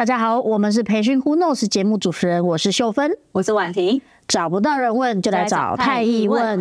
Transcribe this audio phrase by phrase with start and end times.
[0.00, 4.00] 大家好，我们是培训 Who Knows 节目主持人，我是秀芬，我是婉婷。
[4.26, 6.58] 找不到人问，就来找太易问。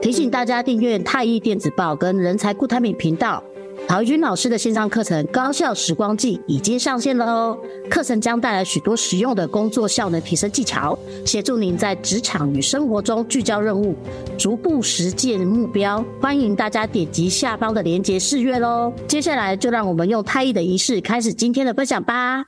[0.00, 3.44] 提醒大家订阅太易电子报跟人才固态敏频道。
[3.88, 7.58] 陶怡君老师的线上课程《高效时光记》已经上线了哦！
[7.88, 13.96] 课程将带来许多实用的工作效能提升技巧，协助您在职场与生活中聚焦任务，
[14.38, 16.04] 逐步实践目标。
[16.20, 18.92] 欢迎大家点击下方的链接试阅喽！
[19.08, 22.44] 接下来就让我们用太医的仪式开始今天的分享吧。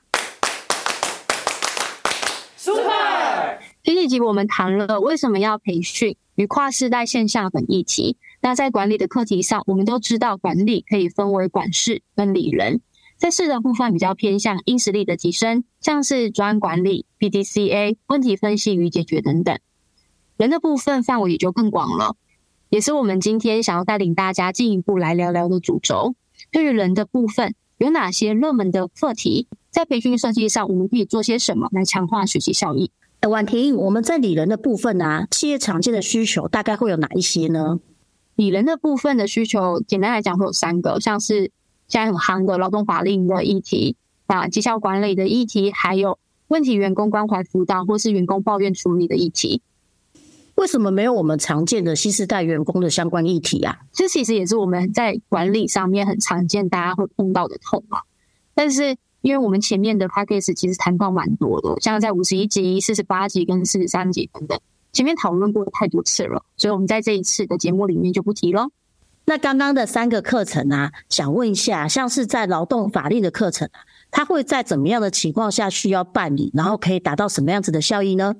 [2.55, 3.57] Super！
[3.81, 8.17] 这一集我们谈了为什么要培训与跨世代现象等议题。
[8.41, 12.81] 那在管理的课题上，我们都知道管理可以分为管事跟理人。
[13.17, 19.59] 在事的部分比较偏向硬实力的提升，像是专案管理、PDCA、问题分析与解决等等。
[20.37, 22.15] 人的部分范围也就更广了，
[22.69, 26.15] 也是我们今天想要带领大家进一步来聊聊的主轴。
[26.51, 29.47] 对于人的部分，有哪些热门的课题？
[29.69, 32.89] 在培训设计上，我们可以做些什么来强化学习效益？
[33.29, 37.79] 婉婷，我们在理人的部分啊，企业常见的需求大概会有哪一些呢？
[38.35, 41.51] 理人的部分的需求，简单来讲会有三个，像是
[41.87, 49.61] 现在很夯的劳动法令的议题啊，绩效管理的议题，还有问题员工关怀辅导或是员工抱怨处理的议题。
[50.55, 53.81] 为什么没有我们常见的新时代员工的相关议题啊？
[53.93, 58.01] 这其实也是我们在管理上面很常见，大家会碰到的痛啊。
[58.55, 64.59] 但是因为我们前面的 package 其实谈到蛮多的，像在五十一集、四十八集跟四十三集等等。
[64.91, 68.67] 前面讨论过太多次了，所以我们在这一次的节目里面就不提了。
[69.25, 78.35] 那刚刚的三个课程啊，想问一下，像是在劳动法令的课程啊，它会在怎么样的情况下需要办理，然后可以达到什么样子的效益呢？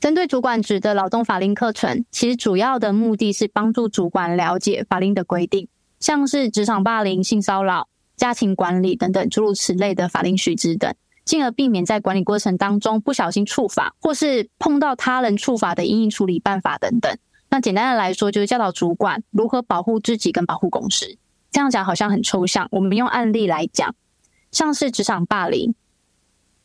[0.00, 5.68] 针对主管职的劳动法令课程，其实主要的目的是帮助主管了解法令的规定，
[6.00, 10.94] 像是职场霸凌、性骚扰、家庭管理等等诸如此类的法令须知等。
[11.24, 17.16] 进而避免在管理过程当中不小心触法，或是碰到他人触法的因应处理办法等等。
[17.48, 21.16] 那简单的来说，就是教导主管如何保护自己跟保护公司。
[21.50, 23.94] 这样讲好像很抽象，我们用案例来讲，
[24.52, 25.74] 像是职场霸凌。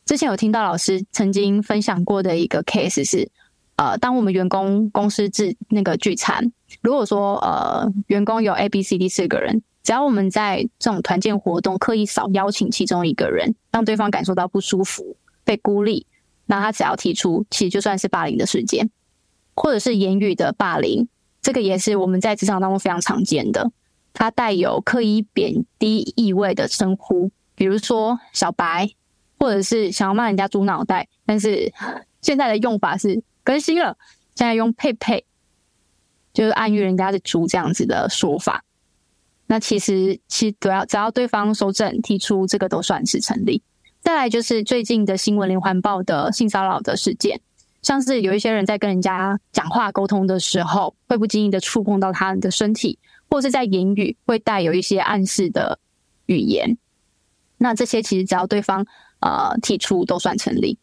[0.04, 3.30] 之前有听到老师曾经分享过的一个 case 是，
[3.76, 9.62] 呃，当我们员工公司制那个聚餐，如果说呃员工有 A、B、C、D 四个人。
[9.82, 16.06] 只要我们在这种团建活动刻意少邀请其中一个人，让对方感受到不舒服、被孤立，
[16.46, 18.90] 那他只要提出，其实就算是霸凌的事件，
[19.54, 21.08] 或者是言语的霸凌，
[21.40, 23.72] 这个也是我们在职场当中非常常见的。
[24.12, 28.90] 它带有刻意贬低意味的称呼，比如说小白，
[29.38, 31.72] 或者是想要骂人家猪脑袋，但是
[32.20, 33.96] 现在的用法是更新了，
[34.34, 35.24] 现在用佩佩，
[36.34, 38.62] 就是暗喻人家的猪这样子的说法。
[39.50, 43.60] 那其实，其实只要只要对方收证提出，这个都算是成立。
[44.00, 47.40] 再来就是最近的新闻连环报的性骚扰的事件，
[47.82, 52.96] 像是有一些人在跟人家讲话沟通的时候，会不经意的触碰到他人的身体，
[53.28, 55.80] 或是在言语会带有一些暗示的
[56.26, 56.78] 语言。
[57.58, 58.86] 那这些其实只要对方
[59.18, 60.78] 呃提出，都算成立。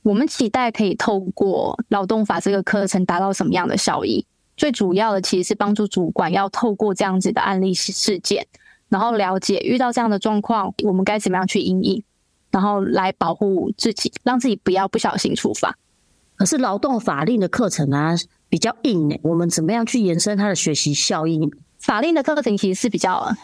[0.00, 4.24] 我们期待可以透过劳动法这个课程达到什么样的效益？
[4.56, 8.46] 最主要的其实是帮助主管要透过这样子的案例事件，
[8.88, 12.02] 然后了解遇到这样的状况，我们该怎么样去应应，
[12.50, 15.76] 然后来保护自己，让自己不要不小心触发。
[16.36, 18.14] 可是劳动法令的课程啊
[18.48, 21.38] 比较硬诶，我们怎么样去延伸它的学习效益？
[21.78, 23.34] 法令的课程其实是比较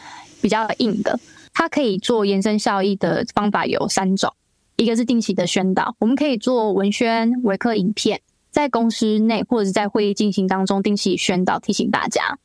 [0.40, 1.18] 比较硬的，
[1.52, 4.32] 它可以做延伸效益的方法有三种，
[4.76, 8.20] 一个是定期的宣导，我们可以做文宣、微课影片。
[8.52, 12.38] 在公司内或者是在会议进行当中定期宣导提醒大家，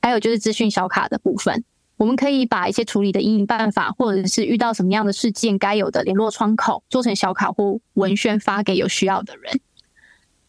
[0.00, 1.64] 还有就是资讯小卡的部分，
[1.96, 9.60] 我们可以把一些处理的阴影办法，或者是遇到什么样的事件该有的联络窗口做成小卡或文宣发给有需要的人。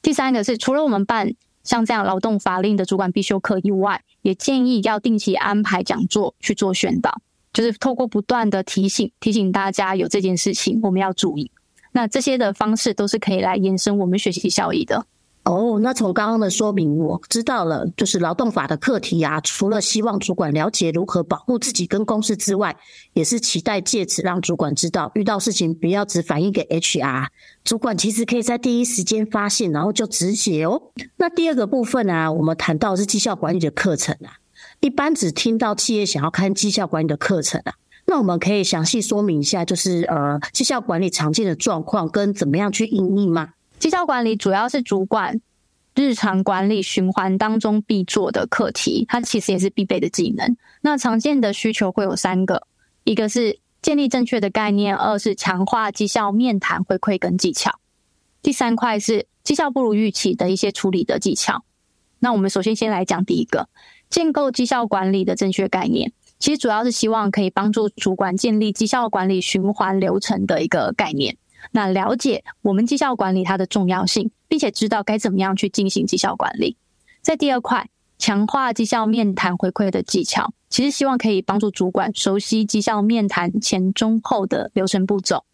[0.03, 11.52] 第三个是除了我们办像这样劳动法令的主管必修课以外，也建议要定期安排讲座去做宣导，就是透过不断的提醒提醒大家有这件事情我们要注意。
[11.91, 15.05] 那这些的方式都是可以来延伸我们学习效益的。
[15.43, 22.78] 哦，那从刚刚的说明，我知道了，就是劳动法的课题啊，除了希望主管了解如何保护自己跟公司之外，
[23.14, 27.26] 也是期待借此让主管知道，遇到事情不要只反映给 HR，
[27.64, 30.79] 主管其实可以在第一时间发现，然后就止血哦。
[31.17, 34.38] 那第二个部分啊，我们谈到是绩效管理的课程啊，
[34.79, 37.73] 一般只听到企业想要看绩效管理的课程啊。
[38.11, 43.53] 那我们可以详细说明一下，就是呃，绩效管理常见的状况跟怎么样去应用吗？
[43.79, 45.40] 绩效管理主要是主管
[45.96, 50.58] 日常管理循环当中必做的课题，它其实也是必备的技能。
[50.81, 52.67] 那常见的需求会有三个，
[53.05, 57.79] 一个是建立正确的概念，二是强化绩效面谈回馈跟技巧，
[58.41, 61.64] 第三块是绩效不如预期的一些处理的技巧。
[62.19, 63.69] 那我们首先先来讲第一个，
[64.09, 66.11] 建构绩效管理的正确概念，
[66.41, 71.38] 其实主要是希望可以帮助主管建立绩效管理循环流程的一个概念。
[71.72, 76.76] 那了解我们绩效管理它的重要性，并且知道该怎么样去进行绩效管理。
[77.22, 85.46] 在第二块，强化绩效面谈回馈的技巧，其实希望可以帮助主管熟悉绩效面谈前中后的流程步骤，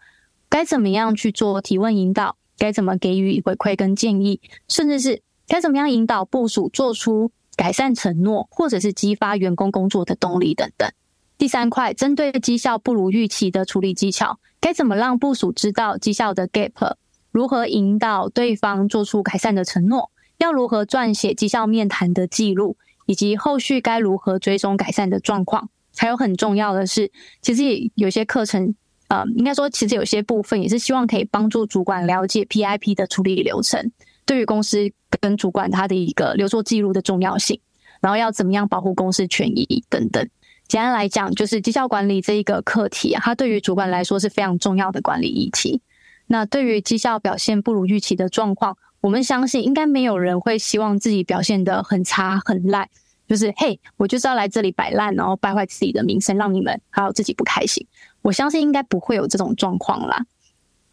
[0.47, 4.39] 该怎么样去做提问引导，该怎么给予回馈跟建议，
[4.69, 10.89] 甚至是该怎么样引导部署做出改善承诺，或者是激发员工工作的动力等等。
[11.37, 16.93] 第三块，针对绩效不如预期的处理技巧，该怎么让部属知道绩效的 gap？
[17.31, 20.09] 如何引导对方做出改善的承诺？
[20.37, 22.77] 要如何撰写绩效面谈的记录？
[23.07, 25.69] 以及后续该如何追踪改善的状况？
[25.95, 27.11] 还有很重要的是，
[27.41, 27.63] 其实
[27.95, 28.75] 有些课程，
[29.07, 33.91] 呃，应该说其实有些部分也是希望可以帮助主管了解 PIP 的处理流程，
[34.27, 37.59] 对于公司跟主管他的一个留作记录的重要性，
[38.01, 40.29] 然后要怎么样保护公司权益等等。
[40.67, 45.81] 简单来讲，就是绩效管理这一个课题啊，它对于主管来说是非常重要的管理议题。
[46.27, 52.89] 那对于绩效表现不如预期的状况，我们相信应该没有人会希望自己表现得很差很烂，
[53.29, 57.87] 就是嘿，我就是要来这里摆烂，然后败坏自己的名声，让你们还有自己不开心。
[58.21, 60.25] 我相信应该不会有这种状况啦。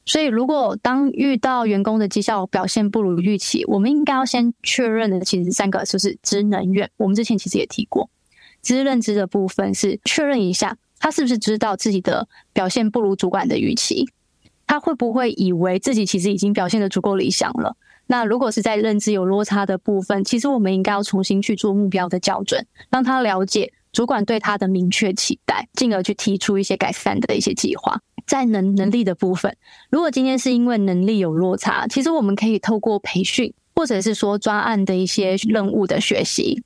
[0.07, 6.91] 所以，如果当遇到员工的绩效表现不如预期，我们应该要先确认的，其实三个就是知能愿。
[6.99, 8.11] 我们之前其实也提过。
[8.63, 14.07] 知认知的部分是确认一下，他是不是知道自己的表现不如主管的预期？
[14.67, 17.77] 他会不会以为自己其实已经表现得足够理想了？
[18.07, 27.99] 那如果是在认知有落差的部分，其实我们应该要重新去做目标的校准，让他了解主管对他的明确期待，进而去提出一些改善的一些计划。
[28.27, 29.57] 在能能力的部分，
[29.89, 36.63] 如果今天是因为能力有落差，其实我们可以透过培训，或者是说专案的一些任务的学习。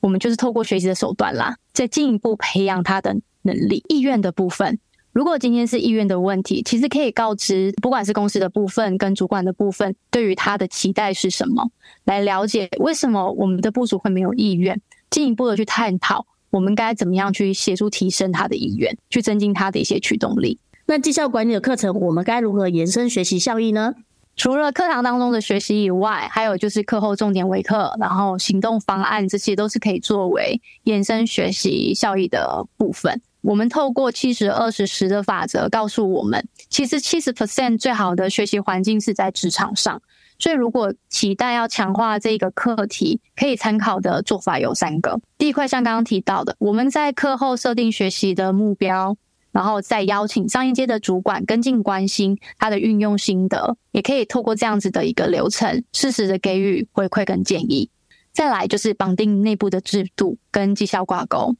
[0.00, 4.78] 我们就是透过学习的手段啦，再进一步培养他的能力、意愿的部分。
[5.12, 11.70] 如果今天是意愿的问题，其实可以告知，不管是公司的部分跟主管的部分，对于他的期待是什么，
[12.04, 14.80] 来了解为什么我们的部署会没有意愿，
[15.10, 20.58] 进一步的去探讨我们该怎么样去协助提升他的意愿，去增进他的一些驱动力。
[20.86, 23.94] 那绩效管理的课程，我们该如何延伸学习效益呢？
[24.36, 33.20] 除了课堂当中的学习以外，还有就是课后重点微课，然后行动方案，这些都是可以作为延伸学习效益的部分。
[33.40, 40.00] 我们透过七十二十十的法则告诉我们，其实七十 percent 最好的学习环境是在职场上。
[40.38, 45.20] 所以，如果期待要强化这个课题，可以参考的做法有三个。
[45.36, 49.16] 第一块像刚刚提到的，我们在课后设定学习的目标。
[49.50, 57.90] 然后再邀请上一阶的主管跟进关心他的运用心得，也可以透过这样子的一个流程，适时的给予回馈跟建议。
[58.30, 61.56] 再来就是绑定内部的制度跟绩效挂钩，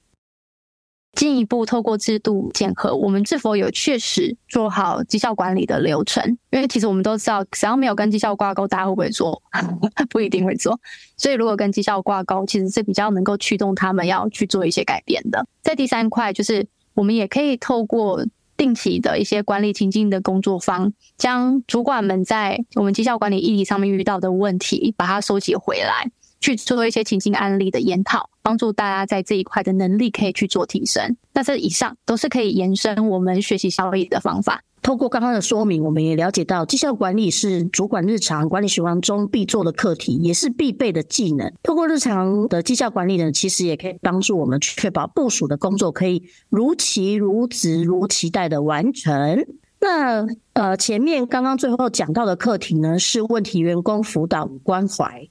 [1.18, 6.24] 进一步透过制度检核，我们是否有确实做好绩效管理的流程？
[6.50, 9.42] 因为其实我们都知道，只要没有跟绩效挂钩，大家会不会做？
[10.08, 10.78] 不一定会做。
[11.16, 15.44] 所以如果跟绩效挂钩，其实是比较能够驱动他们要去做一些改变的。
[15.60, 16.66] 在第三块就是。
[16.94, 18.26] 我们也可以透过
[18.56, 31.16] 定期的一些管理情境的工作坊，将主管们在我们绩效管理议题上面遇到的问题，把它收集回来，去做一些情境案例的研讨，帮助大家在这一块的能力可以去做提升。
[31.34, 34.62] 那这以上都是可以延伸我们学习效益的方法。
[34.80, 41.52] 透过刚刚的说明，我们也了解到绩效管理是主管日常管理循环中必做的课题，也是必备的技能。
[41.62, 49.44] 透过日常的绩效管理呢，其实也可以帮助我们确保部署的工作可以如期、如质、如期待的完成。
[49.80, 55.28] 那呃，前面刚刚最后讲到的课题呢，是问题员工辅导与关怀。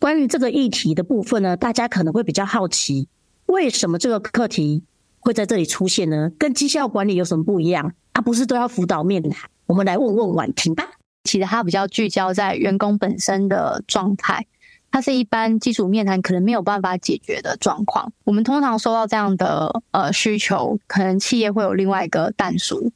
[0.00, 3.06] 关于这个议题的部分呢，大家可能会比较好奇，
[3.44, 4.82] 为什么这个课题
[5.18, 6.32] 会在这里出现呢？
[6.38, 7.92] 跟绩效管理有什么不一样？
[8.14, 9.50] 它不是都要辅导面谈？
[9.66, 10.88] 我们来问问婉婷吧。
[11.24, 14.46] 其实它比较聚焦在员工本身的状态，
[14.90, 18.10] 它是一般基础面谈可能没有办法解决的状况。
[18.24, 22.90] 我们通常收到这样的呃需求，可能企业会有另外一个但书。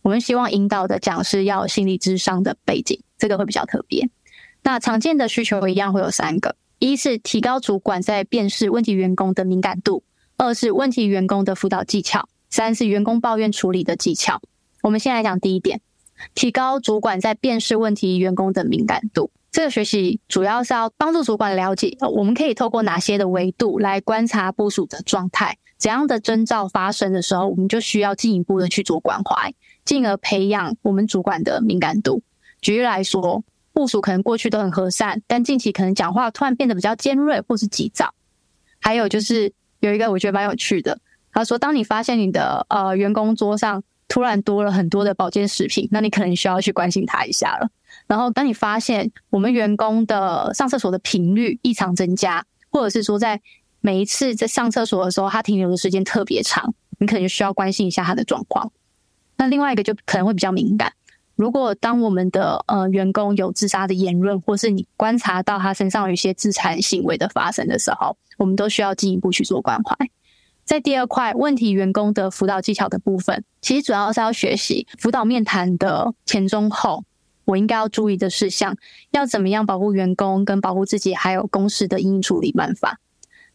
[0.00, 4.08] 我们希望引导的讲师要有心理智商的背景，这个会比较特别。
[4.66, 10.02] 那常见的需求一样会有三个：一是提高主管在辨识问题员工的敏感度；
[10.36, 14.40] 二是问题员工的辅导技巧；三是员工抱怨处理的技巧。
[14.82, 15.80] 我们先来讲第一点，
[16.34, 19.30] 提高主管在辨识问题员工的敏感度。
[19.52, 29.54] 这个学习主要是要帮助主管了解，我们可以透过哪些的维度来观察部署的状态，怎样的征兆发生的时候，我们就需要进一步的去做关怀，
[29.84, 32.24] 进而培养我们主管的敏感度。
[32.60, 33.44] 举例来说，
[33.76, 38.14] 部署可能过去都很和善，但近期可能讲话突然变得比较尖锐或是急躁。
[38.80, 40.98] 还有就是有一个我觉得蛮有趣的，
[41.30, 47.68] 他说，当你发现你的呃员工桌上突然多了很多的保健食品，那你可能需要去关心他一下了。
[48.06, 53.38] 然后，当你发现我们员工的上厕所的频率异常增加，或者是说在
[53.82, 58.72] 每一次在上厕所的时候，他停留的时间特别长，你可能就需要关心一下他的状况。
[59.36, 60.94] 那另外一个就可能会比较敏感，
[61.36, 69.94] 如果当我们的呃员工有自杀的言论，或是你观察到他身上有一些自残行为的发生的时候，我们都需要进一步去做关怀。
[70.64, 77.04] 在第二块问题员工的辅导技巧的部分，其实主要是要学习辅导面谈的前中后。
[77.44, 78.76] 我应该要注意的事项，
[79.12, 82.98] 要怎么样保护员工跟保护自己，还有公司的应处理办法。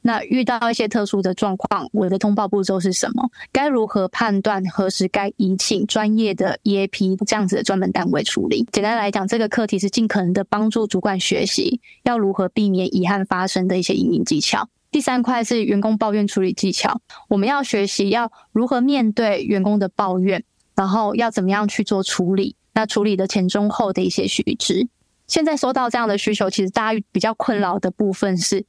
[0.02, 3.30] 那遇到一些特殊的状况，我的通报步骤是什么？
[3.52, 8.68] 该如何判断何时该移请专业的 EAP 这样子的专门单位处理？
[8.72, 14.68] 简单来讲，这个课题是尽可能的帮助主管学习要如何避免遗憾发生的一些因应技巧。
[14.90, 20.44] 第三块是员工抱怨处理技巧，我们要学习要如何面对员工的抱怨，
[20.76, 22.56] 然后要怎么样去做处理。
[22.74, 24.88] 那处理的前中后的一些须知，
[25.28, 28.66] 现在收到这样的需求，其实大家比较困扰的部分是，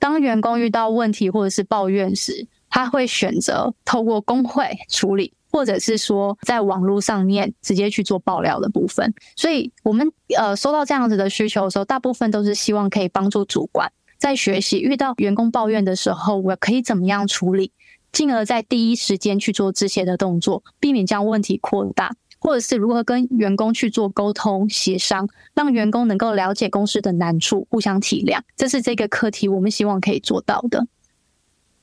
[0.00, 9.14] 当员工遇到问题或者是抱怨时，他会选择透过工会处理，或者是说在网络上面直接去做爆料的部分。
[9.36, 17.72] 所以，我们呃收到这样子的需求的时候，大部分都是希望可以帮助主管在学习遇到员工抱怨的时候，我可以怎么样处理，
[18.10, 22.16] 进而在第一时间去做止血的动作，避免将问题扩大。
[22.40, 30.86] 或者是如何跟员工去做沟通协商，让员工能够了解公司的难处，互相体谅，这是这个课题我们希望可以做到的。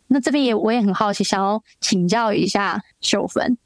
[0.07, 3.57] 那这边也我也很好奇，想要请教一下秀芬，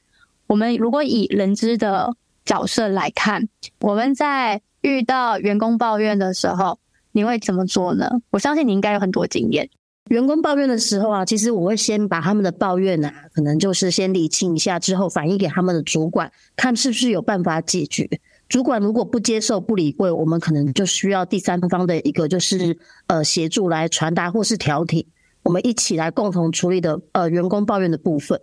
[0.48, 3.48] 我们如果以人资的角色来看，
[3.80, 6.80] 我们在遇到员工抱怨的时候，
[7.12, 8.10] 你会怎么做呢？
[8.32, 9.70] 我相信你应该有很多经验。
[10.12, 18.10] 员工抱怨的时候啊，其实我会先把他们的抱怨啊，可能就是先理清一下，之后反映给他们的主管，看是不是有办法解决。
[18.50, 22.78] 主管如果不接受、不理会，我们可能就需要第三方的一个就是
[23.08, 25.06] 呃协助来传达或是调停，
[25.44, 28.38] 我们一起来共同处理的呃员工抱怨的部分。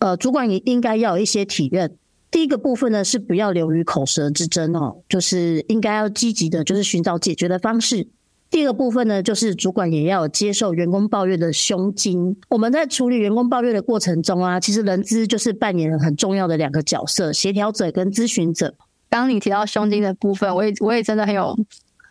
[0.00, 1.96] 呃，主管也应该要有一些体认。
[2.32, 8.08] 第一个部分呢是不要流于口舌之争哦，就是应该要积极的，就是寻找解决的方式。
[8.52, 12.36] 第二个部分呢，就是主管也要接受员工抱怨的胸襟。
[12.50, 18.74] 我们在处理员工抱怨的过程中啊，其实人资就是扮演了很重要的两个角色：协调者跟咨询者。
[19.08, 21.56] 刚你提到胸襟的部分，我也我也真的很有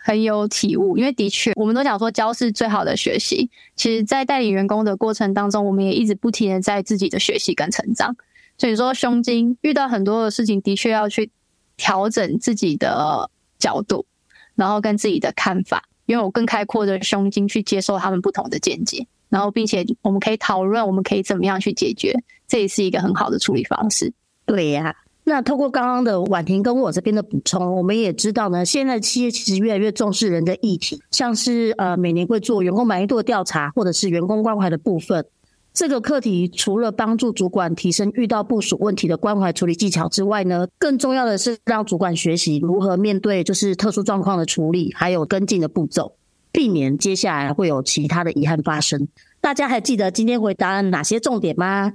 [0.03, 3.47] 很有体悟，因为的确，我们都讲说教是最好的学习。
[3.75, 8.15] 其实，在带领员工的过程当中，我们也一直不停的在自己的学习跟成长。
[8.57, 11.29] 所以说，胸襟遇到很多的事情，的确要去
[11.77, 13.29] 调整自己的
[13.59, 14.07] 角度，
[14.55, 15.83] 然后跟自己的看法。
[16.11, 22.13] 拥有更开阔的胸襟去接受他们不同的见解，然后并且我们可以讨论，我们可以怎么样去解决，
[22.47, 24.13] 这也是一个很好的处理方式。
[24.45, 35.25] 对呀、那透过刚刚的婉婷跟我这边的补充，我们也知道呢，现在企业其实越来越重视人的议题，像是呃每年会做员工满意度的调查，或者是员工关怀的部分。
[35.73, 46.15] 这个课题除了帮助主管提升遇到部署问题的关怀处理技巧之外呢，更重要的是让主管学习如何面对就是特殊状况的处理，还有跟进的步骤，
[46.51, 49.07] 避免接下来会有其他的遗憾发生。
[49.39, 51.93] 大家还记得今天回答哪些重点吗？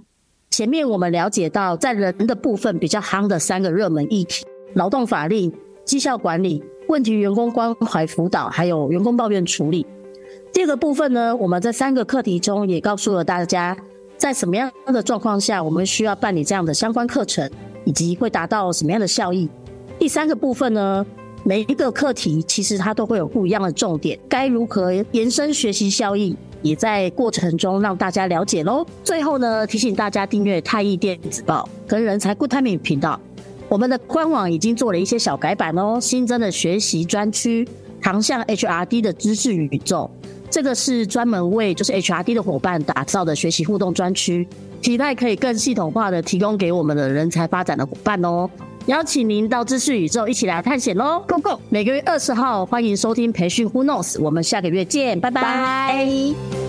[0.50, 5.52] 前面我们了解到，在人的部分比较夯的三个热门议题：劳动法令、
[5.84, 9.84] 绩效管理、问题员工关怀辅导，还有员工抱怨处理。
[10.56, 13.76] 第二个部分呢，我们在三个课题中也告诉了大家，
[14.16, 17.46] 在什么样的状况下，我们需要办理这样的相关课程，
[17.84, 19.46] 以及会达到什么样的效益。
[19.98, 21.04] 第三个部分呢，
[21.44, 28.82] 每一个课题其实它都会有不一样的重点，该如何延伸学习效益，也在过程中让大家了解喽。
[29.04, 33.20] 最后呢，提醒大家订阅太毅电子报跟人才 Good Timing 频道，
[33.68, 37.68] 我们的官网已经做了一些小改版哦，新增的学习专区，
[38.00, 40.10] 航向 HRD 的知识宇宙。
[40.56, 44.48] 这个是专门为就是 HRD 的伙伴打造的学习互动专区，
[44.80, 48.48] 期待可以更系统化的提供给我们的人才发展的伙伴哦。
[48.86, 51.60] 邀请您到知识宇宙一起来探险喽，Go Go！
[51.68, 55.94] 每个月二十号欢迎收听培训 Who Knows，我们下个月见，拜拜。
[55.94, 56.65] Bye